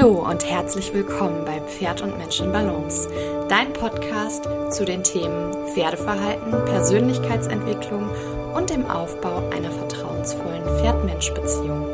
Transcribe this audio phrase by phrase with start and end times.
[0.00, 3.06] Hallo und herzlich willkommen beim Pferd und Mensch in Balance,
[3.50, 8.08] dein Podcast zu den Themen Pferdeverhalten, Persönlichkeitsentwicklung
[8.54, 11.86] und dem Aufbau einer vertrauensvollen Pferd-Mensch-Beziehung.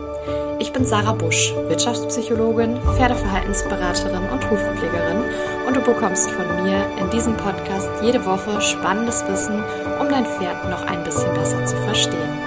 [0.61, 5.25] Ich bin Sarah Busch, Wirtschaftspsychologin, Pferdeverhaltensberaterin und Hufpflegerin
[5.67, 9.65] und du bekommst von mir in diesem Podcast jede Woche spannendes Wissen,
[10.01, 12.39] um dein Pferd noch ein bisschen besser zu verstehen.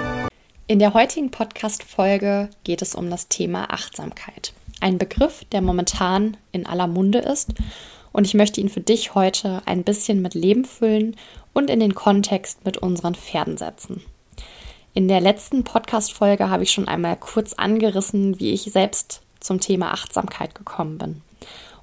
[0.68, 4.54] In der heutigen Podcast-Folge geht es um das Thema Achtsamkeit.
[4.82, 7.54] Ein Begriff, der momentan in aller Munde ist
[8.12, 11.16] und ich möchte ihn für dich heute ein bisschen mit Leben füllen
[11.54, 14.02] und in den Kontext mit unseren Pferden setzen.
[14.94, 19.92] In der letzten Podcast-Folge habe ich schon einmal kurz angerissen, wie ich selbst zum Thema
[19.92, 21.22] Achtsamkeit gekommen bin.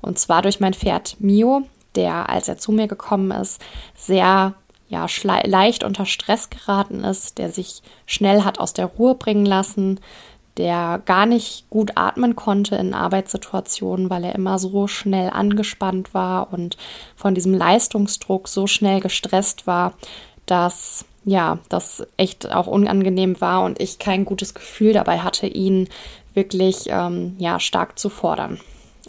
[0.01, 1.63] Und zwar durch mein Pferd Mio,
[1.95, 3.61] der, als er zu mir gekommen ist,
[3.95, 4.55] sehr
[4.89, 5.07] ja,
[5.45, 10.01] leicht unter Stress geraten ist, der sich schnell hat aus der Ruhe bringen lassen,
[10.57, 16.53] der gar nicht gut atmen konnte in Arbeitssituationen, weil er immer so schnell angespannt war
[16.53, 16.77] und
[17.15, 19.95] von diesem Leistungsdruck so schnell gestresst war,
[20.47, 25.89] dass ja, das echt auch unangenehm war und ich kein gutes Gefühl dabei hatte, ihn
[26.35, 28.61] wirklich ähm, ja, stark zu fordern.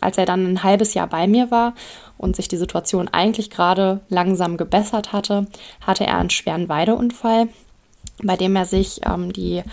[0.01, 1.75] Als er dann ein halbes Jahr bei mir war
[2.17, 5.45] und sich die Situation eigentlich gerade langsam gebessert hatte,
[5.85, 7.49] hatte er einen schweren Weideunfall,
[8.23, 9.63] bei dem er sich ähm, die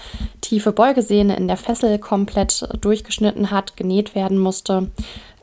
[0.41, 4.91] tiefe Beugesehne in der Fessel komplett durchgeschnitten hat, genäht werden musste,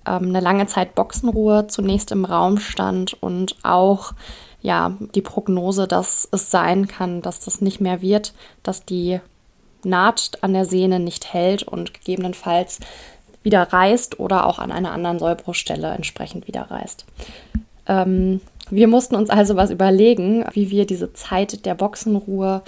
[0.05, 4.13] ähm, eine lange Zeit Boxenruhe zunächst im Raum stand und auch
[4.61, 9.19] ja die Prognose, dass es sein kann, dass das nicht mehr wird, dass die
[9.83, 12.79] Naht an der Sehne nicht hält und gegebenenfalls
[13.41, 17.05] wieder reißt oder auch an einer anderen Sollbruchstelle entsprechend wieder reißt.
[17.87, 22.63] Ähm, wir mussten uns also was überlegen, wie wir diese Zeit der Boxenruhe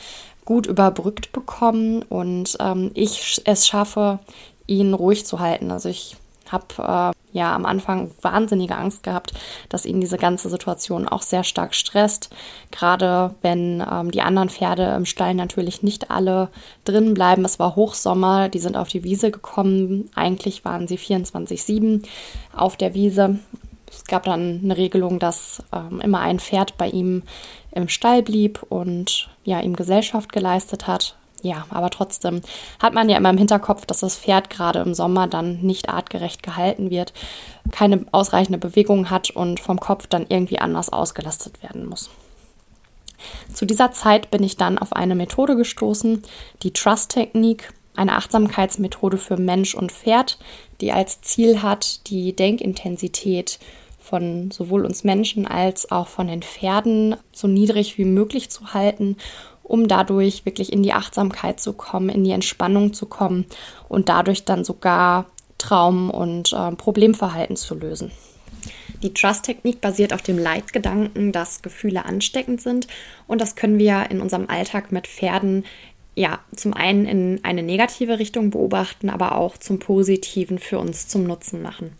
[0.45, 4.19] gut überbrückt bekommen und ähm, ich es schaffe,
[4.67, 5.71] ihn ruhig zu halten.
[5.71, 6.17] Also ich
[6.51, 9.33] habe äh, ja am Anfang wahnsinnige Angst gehabt,
[9.69, 12.30] dass ihn diese ganze Situation auch sehr stark stresst.
[12.71, 16.49] Gerade wenn ähm, die anderen Pferde im Stall natürlich nicht alle
[16.86, 17.43] drin bleiben.
[17.43, 20.09] Es war Hochsommer, die sind auf die Wiese gekommen.
[20.15, 22.03] Eigentlich waren sie 24-7
[22.55, 23.39] auf der Wiese.
[23.95, 27.23] Es gab dann eine Regelung, dass ähm, immer ein Pferd bei ihm
[27.71, 31.15] im Stall blieb und ja, ihm Gesellschaft geleistet hat.
[31.42, 32.42] Ja, aber trotzdem
[32.81, 36.42] hat man ja immer im Hinterkopf, dass das Pferd gerade im Sommer dann nicht artgerecht
[36.42, 37.14] gehalten wird,
[37.71, 42.10] keine ausreichende Bewegung hat und vom Kopf dann irgendwie anders ausgelastet werden muss.
[43.54, 46.23] Zu dieser Zeit bin ich dann auf eine Methode gestoßen,
[46.64, 50.37] die Trust-Technik, eine Achtsamkeitsmethode für Mensch und Pferd,
[50.81, 53.60] die als Ziel hat, die Denkintensität
[54.03, 59.17] von sowohl uns Menschen als auch von den Pferden so niedrig wie möglich zu halten
[59.64, 63.45] um dadurch wirklich in die Achtsamkeit zu kommen, in die Entspannung zu kommen
[63.87, 65.25] und dadurch dann sogar
[65.58, 68.11] Traum- und äh, Problemverhalten zu lösen.
[69.02, 72.87] Die Trust-Technik basiert auf dem Leitgedanken, dass Gefühle ansteckend sind
[73.27, 75.65] und das können wir in unserem Alltag mit Pferden
[76.15, 81.23] ja, zum einen in eine negative Richtung beobachten, aber auch zum Positiven für uns zum
[81.23, 81.97] Nutzen machen.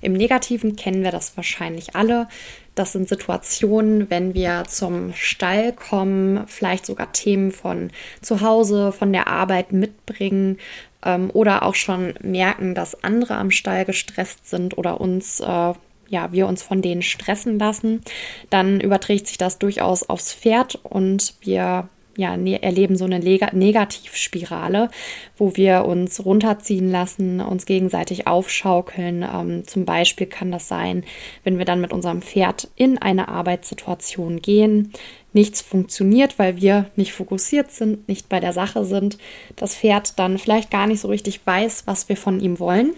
[0.00, 2.28] Im Negativen kennen wir das wahrscheinlich alle.
[2.74, 7.90] Das sind Situationen, wenn wir zum Stall kommen, vielleicht sogar Themen von
[8.20, 10.58] zu Hause, von der Arbeit mitbringen
[11.04, 15.74] ähm, oder auch schon merken, dass andere am Stall gestresst sind oder uns äh,
[16.08, 18.02] ja, wir uns von denen stressen lassen,
[18.50, 24.90] dann überträgt sich das durchaus aufs Pferd und wir ja, ne erleben so eine Negativspirale,
[25.36, 29.22] wo wir uns runterziehen lassen, uns gegenseitig aufschaukeln.
[29.22, 31.04] Ähm, zum Beispiel kann das sein,
[31.44, 34.92] wenn wir dann mit unserem Pferd in eine Arbeitssituation gehen,
[35.32, 39.16] nichts funktioniert, weil wir nicht fokussiert sind, nicht bei der Sache sind,
[39.56, 42.92] das Pferd dann vielleicht gar nicht so richtig weiß, was wir von ihm wollen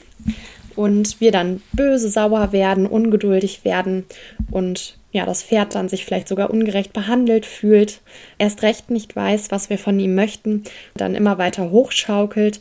[0.77, 4.05] und wir dann böse, sauer werden, ungeduldig werden
[4.51, 8.01] und ja, das Pferd dann sich vielleicht sogar ungerecht behandelt fühlt,
[8.39, 10.65] erst recht nicht weiß, was wir von ihm möchten,
[10.97, 12.59] dann immer weiter hochschaukelt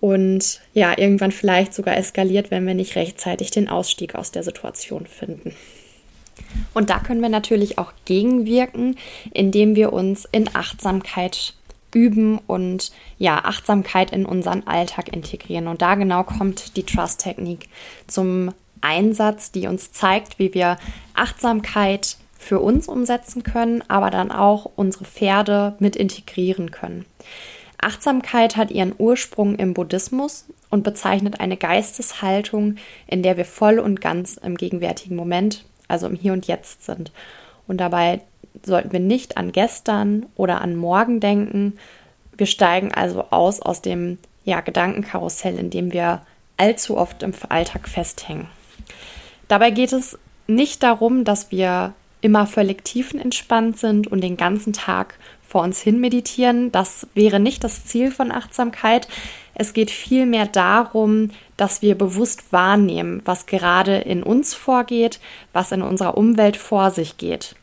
[0.00, 5.06] und ja, irgendwann vielleicht sogar eskaliert, wenn wir nicht rechtzeitig den Ausstieg aus der Situation
[5.06, 5.52] finden.
[6.74, 8.96] Und da können wir natürlich auch gegenwirken,
[9.32, 11.54] indem wir uns in Achtsamkeit
[11.96, 15.66] üben und ja, Achtsamkeit in unseren Alltag integrieren.
[15.66, 17.70] Und da genau kommt die Trust-Technik
[18.06, 18.52] zum
[18.82, 20.76] Einsatz, die uns zeigt, wie wir
[21.14, 27.06] Achtsamkeit für uns umsetzen können, aber dann auch unsere Pferde mit integrieren können.
[27.80, 32.76] Achtsamkeit hat ihren Ursprung im Buddhismus und bezeichnet eine Geisteshaltung,
[33.06, 37.10] in der wir voll und ganz im gegenwärtigen Moment, also im Hier und Jetzt sind.
[37.66, 38.20] Und dabei
[38.64, 41.78] sollten wir nicht an gestern oder an morgen denken.
[42.36, 46.22] Wir steigen also aus aus dem ja, Gedankenkarussell, in dem wir
[46.56, 48.48] allzu oft im Alltag festhängen.
[49.48, 55.14] Dabei geht es nicht darum, dass wir immer völlig tiefenentspannt sind und den ganzen Tag
[55.46, 56.72] vor uns hin meditieren.
[56.72, 59.08] Das wäre nicht das Ziel von Achtsamkeit.
[59.54, 65.20] Es geht vielmehr darum, dass wir bewusst wahrnehmen, was gerade in uns vorgeht,
[65.52, 67.54] was in unserer Umwelt vor sich geht,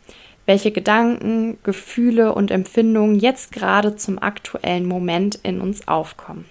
[0.46, 6.46] welche Gedanken, Gefühle und Empfindungen jetzt gerade zum aktuellen Moment in uns aufkommen.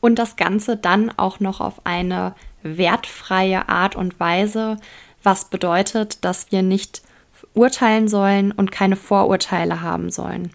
[0.00, 4.78] Und das Ganze dann auch noch auf eine wertfreie Art und Weise,
[5.22, 7.02] was bedeutet, dass wir nicht
[7.54, 10.50] urteilen sollen und keine Vorurteile haben sollen.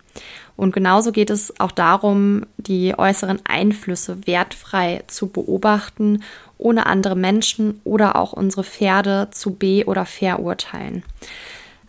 [0.55, 6.23] Und genauso geht es auch darum, die äußeren Einflüsse wertfrei zu beobachten,
[6.57, 11.03] ohne andere Menschen oder auch unsere Pferde zu be- oder verurteilen.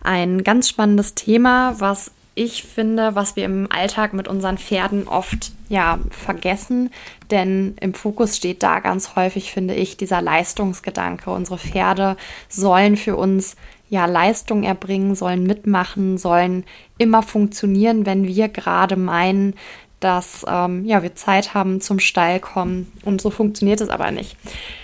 [0.02, 5.50] Ein ganz spannendes Thema, was ich finde, was wir im Alltag mit unseren Pferden oft
[5.68, 6.90] ja vergessen,
[7.32, 11.30] denn im Fokus steht da ganz häufig, finde ich, dieser Leistungsgedanke.
[11.30, 12.16] Unsere Pferde
[12.48, 13.56] sollen für uns
[13.90, 16.64] ja Leistung erbringen, sollen mitmachen, sollen
[16.96, 19.54] immer funktionieren, wenn wir gerade meinen,
[19.98, 22.92] dass ähm, ja, wir Zeit haben zum Stall kommen.
[23.04, 24.36] Und so funktioniert es aber nicht.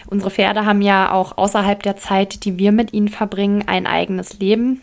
[0.08, 4.40] Unsere Pferde haben ja auch außerhalb der Zeit, die wir mit ihnen verbringen, ein eigenes
[4.40, 4.82] Leben.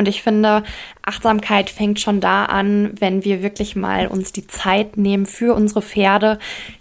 [0.00, 0.62] Und ich finde,
[1.02, 5.82] Achtsamkeit fängt schon da an, wenn wir wirklich mal uns die Zeit nehmen für unsere
[5.82, 6.38] Pferde,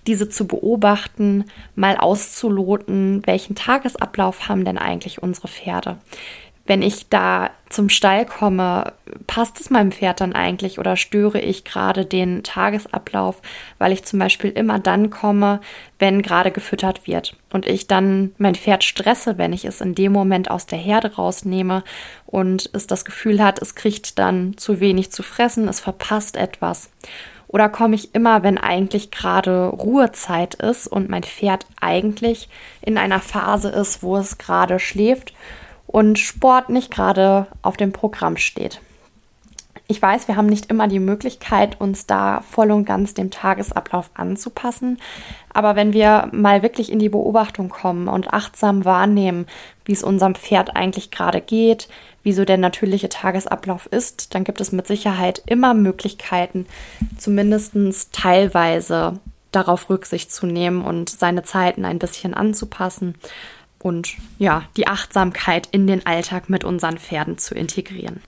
[0.07, 1.43] diese zu beobachten,
[1.75, 5.97] mal auszuloten, welchen Tagesablauf haben denn eigentlich unsere Pferde
[6.69, 8.93] wenn ich da zum Stall komme,
[9.25, 13.41] passt es meinem Pferd dann eigentlich oder störe ich gerade den Tagesablauf,
[13.79, 15.61] weil ich zum Beispiel immer dann komme,
[15.97, 20.11] wenn gerade gefüttert wird und ich dann mein Pferd stresse, wenn ich es in dem
[20.11, 21.83] Moment aus der Herde rausnehme
[22.27, 26.91] und es das Gefühl hat, es kriegt dann zu wenig zu fressen, es verpasst etwas.
[27.47, 32.47] Oder komme ich immer, wenn eigentlich gerade Ruhezeit ist und mein Pferd eigentlich
[32.79, 35.33] in einer Phase ist, wo es gerade schläft
[35.91, 38.79] und Sport nicht gerade auf dem Programm steht.
[39.87, 44.11] Ich weiß, wir haben nicht immer die Möglichkeit, uns da voll und ganz dem Tagesablauf
[44.13, 44.99] anzupassen.
[45.51, 49.47] Aber wenn wir mal wirklich in die Beobachtung kommen und achtsam wahrnehmen,
[49.85, 51.89] wie es unserem Pferd eigentlich gerade geht,
[52.21, 56.67] wie so der natürliche Tagesablauf ist, dann gibt es mit Sicherheit immer Möglichkeiten,
[57.17, 59.19] zumindest teilweise
[59.51, 63.15] darauf Rücksicht zu nehmen und seine Zeiten ein bisschen anzupassen
[63.81, 68.21] und ja, die Achtsamkeit in den Alltag mit unseren Pferden zu integrieren.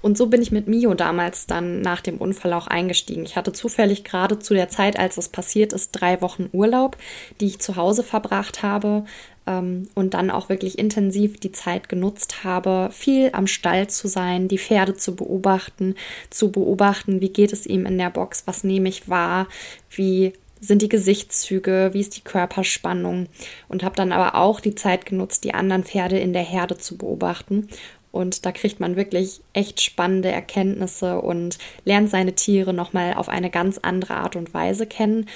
[0.00, 3.24] Und so bin ich mit Mio damals dann nach dem Unfall auch eingestiegen.
[3.24, 6.96] Ich hatte zufällig gerade zu der Zeit, als es passiert ist, drei Wochen Urlaub,
[7.40, 9.04] die ich zu Hause verbracht habe
[9.46, 14.46] ähm, und dann auch wirklich intensiv die Zeit genutzt habe, viel am Stall zu sein,
[14.46, 15.96] die Pferde zu beobachten,
[16.30, 19.48] zu beobachten, wie geht es ihm in der Box, was nehme ich wahr,
[19.90, 23.26] wie sind die Gesichtszüge, wie ist die Körperspannung
[23.68, 26.96] und habe dann aber auch die Zeit genutzt, die anderen Pferde in der Herde zu
[26.96, 27.68] beobachten.
[28.10, 33.50] Und da kriegt man wirklich echt spannende Erkenntnisse und lernt seine Tiere nochmal auf eine
[33.50, 35.28] ganz andere Art und Weise kennen.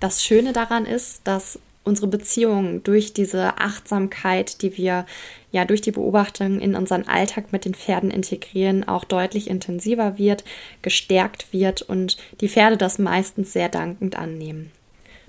[0.00, 5.06] Das Schöne daran ist, dass unsere Beziehung durch diese Achtsamkeit, die wir
[5.52, 10.44] ja durch die Beobachtung in unseren Alltag mit den Pferden integrieren, auch deutlich intensiver wird,
[10.82, 14.72] gestärkt wird und die Pferde das meistens sehr dankend annehmen.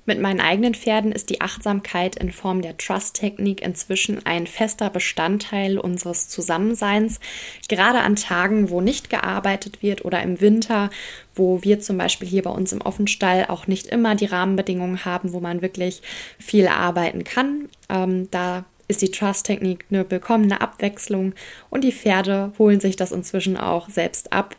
[0.08, 5.78] Mit meinen eigenen Pferden ist die Achtsamkeit in Form der Trust-Technik inzwischen ein fester Bestandteil
[5.78, 7.20] unseres Zusammenseins,
[7.68, 10.92] gerade an Tagen, wo nicht gearbeitet wird oder im Winter,
[11.36, 15.34] wo wir zum Beispiel hier bei uns im Offenstall auch nicht immer die Rahmenbedingungen haben,
[15.34, 16.02] wo man wirklich
[16.40, 17.68] viel arbeiten kann.
[17.90, 21.34] Ähm, da ist die Trust-Technik eine willkommene Abwechslung
[21.70, 24.56] und die Pferde holen sich das inzwischen auch selbst ab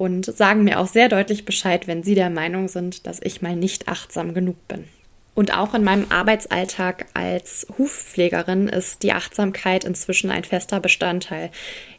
[0.00, 3.54] und sagen mir auch sehr deutlich Bescheid, wenn sie der Meinung sind, dass ich mal
[3.54, 4.84] nicht achtsam genug bin.
[5.34, 11.50] Und auch in meinem Arbeitsalltag als Hufpflegerin ist die Achtsamkeit inzwischen ein fester Bestandteil.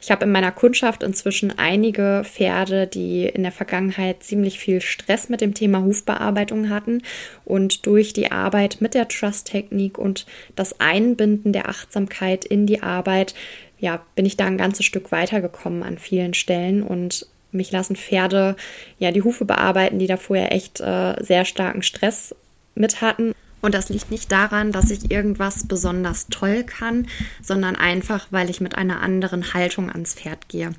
[0.02, 5.30] Ich habe in meiner Kundschaft inzwischen einige Pferde, die in der Vergangenheit ziemlich viel Stress
[5.30, 7.04] mit dem Thema Hufbearbeitung hatten.
[7.46, 13.36] Und durch die Arbeit mit der Trust-Technik und das Einbinden der Achtsamkeit in die Arbeit,
[13.78, 18.56] ja, bin ich da ein ganzes Stück weitergekommen an vielen Stellen und mich lassen Pferde
[19.00, 22.36] ja die Hufe bearbeiten, die da vorher echt äh, sehr starken Stress
[22.76, 23.34] mit hatten.
[23.62, 27.08] Und das liegt nicht daran, dass ich irgendwas besonders toll kann,
[27.44, 30.72] sondern einfach, weil ich mit einer anderen Haltung ans Pferd gehe.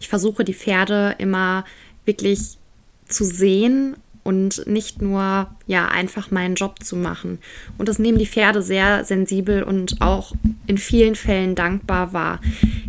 [0.00, 1.64] Ich versuche die Pferde immer
[2.06, 2.56] wirklich
[3.06, 7.38] zu sehen und nicht nur ja einfach meinen Job zu machen.
[7.78, 10.32] Und das nehmen die Pferde sehr sensibel und auch
[10.66, 12.40] in vielen Fällen dankbar wahr.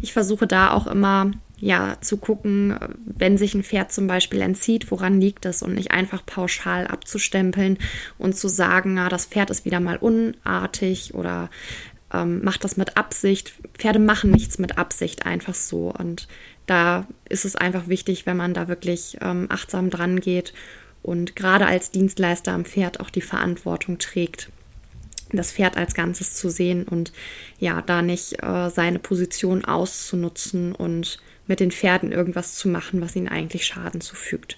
[0.02, 1.32] Ich versuche da auch immer
[1.62, 2.76] ja, zu gucken,
[3.06, 7.78] wenn sich ein Pferd zum Beispiel entzieht, woran liegt es und nicht einfach pauschal abzustempeln
[8.18, 11.52] und zu sagen, na, das Pferd ist wieder mal unartig oder
[12.12, 13.54] ähm, macht das mit Absicht.
[13.76, 16.28] Pferde machen nichts mit Absicht einfach so und
[16.66, 20.54] da ist es einfach wichtig, wenn man da wirklich ähm, achtsam dran geht
[21.04, 24.50] und gerade als Dienstleister am Pferd auch die Verantwortung trägt,
[25.32, 27.14] das Pferd als Ganzes zu sehen und
[27.60, 33.16] ja, da nicht äh, seine Position auszunutzen und mit den Pferden irgendwas zu machen, was
[33.16, 34.58] ihnen eigentlich Schaden zufügt.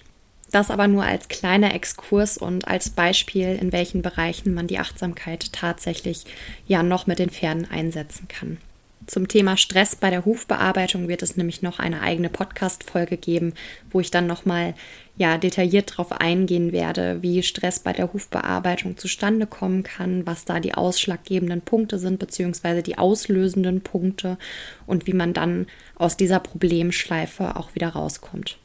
[0.50, 5.52] Das aber nur als kleiner Exkurs und als Beispiel, in welchen Bereichen man die Achtsamkeit
[5.52, 6.24] tatsächlich
[6.66, 8.58] ja noch mit den Pferden einsetzen kann.
[9.06, 13.52] Zum Thema Stress bei der Hufbearbeitung wird es nämlich noch eine eigene Podcast-Folge geben,
[13.90, 14.74] wo ich dann nochmal
[15.16, 20.58] ja, detailliert darauf eingehen werde, wie Stress bei der Hufbearbeitung zustande kommen kann, was da
[20.58, 24.38] die ausschlaggebenden Punkte sind, beziehungsweise die auslösenden Punkte
[24.86, 28.58] und wie man dann aus dieser Problemschleife auch wieder rauskommt.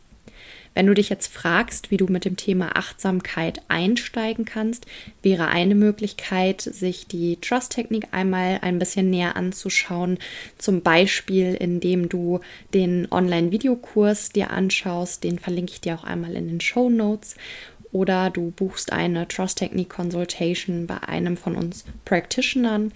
[0.79, 4.85] Wenn du dich jetzt fragst, wie du mit dem Thema Achtsamkeit einsteigen kannst,
[5.21, 10.19] wäre eine Möglichkeit, sich die Trust-Technik einmal ein bisschen näher anzuschauen.
[10.57, 12.39] Zum Beispiel, indem du
[12.73, 15.25] den Online-Videokurs dir anschaust.
[15.25, 17.35] Den verlinke ich dir auch einmal in den Show Notes
[17.91, 22.93] oder du buchst eine Trust Technique Consultation bei einem von uns Practitionern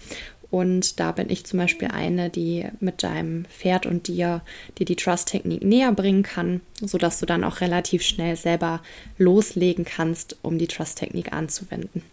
[0.53, 4.43] und da bin ich zum Beispiel eine, die mit deinem Pferd und dir,
[4.77, 8.83] dir die Trust-Technik näher bringen kann, sodass du dann auch relativ schnell selber
[9.17, 12.03] loslegen kannst, um die Trust-Technik anzuwenden.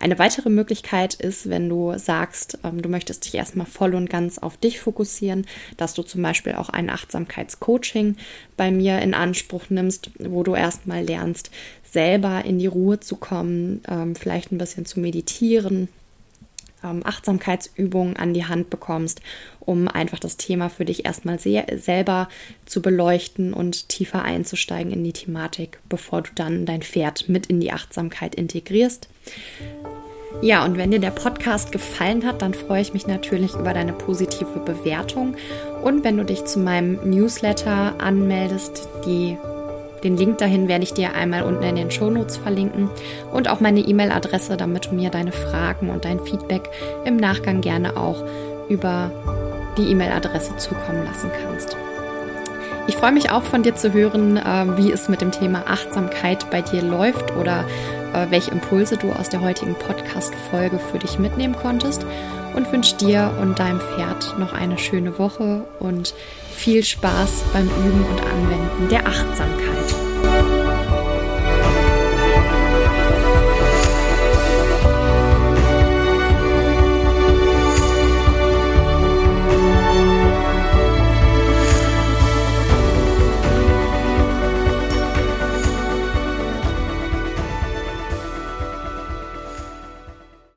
[0.00, 4.38] Eine weitere Möglichkeit ist, wenn du sagst, ähm, du möchtest dich erstmal voll und ganz
[4.38, 8.16] auf dich fokussieren, dass du zum Beispiel auch ein Achtsamkeitscoaching
[8.56, 11.52] bei mir in Anspruch nimmst, wo du erstmal lernst,
[11.88, 15.86] selber in die Ruhe zu kommen, ähm, vielleicht ein bisschen zu meditieren,
[16.86, 19.20] ähm, Achtsamkeitsübungen an die Hand bekommst,
[19.60, 22.28] um einfach das Thema für dich erstmal sehr, selber
[22.64, 27.60] zu beleuchten und tiefer einzusteigen in die Thematik, bevor du dann dein Pferd mit in
[27.60, 29.08] die Achtsamkeit integrierst.
[30.42, 33.94] Ja, und wenn dir der Podcast gefallen hat, dann freue ich mich natürlich über deine
[33.94, 35.34] positive Bewertung.
[35.82, 39.38] Und wenn du dich zu meinem Newsletter anmeldest, die
[40.04, 42.90] den Link dahin werde ich dir einmal unten in den Shownotes verlinken
[43.32, 46.68] und auch meine E-Mail-Adresse, damit du mir deine Fragen und dein Feedback
[47.04, 48.22] im Nachgang gerne auch
[48.68, 49.10] über
[49.76, 51.76] die E-Mail-Adresse zukommen lassen kannst.
[52.88, 56.48] Ich freue mich auch von dir zu hören, äh, wie es mit dem Thema Achtsamkeit
[56.50, 57.64] bei dir läuft oder
[58.14, 62.06] äh, welche Impulse du aus der heutigen Podcast-Folge für dich mitnehmen konntest
[62.54, 66.14] und wünsche dir und deinem Pferd noch eine schöne Woche und
[66.54, 69.85] viel Spaß beim Üben und Anwenden der Achtsamkeit.